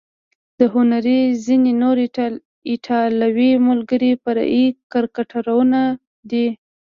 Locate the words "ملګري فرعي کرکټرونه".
3.67-5.81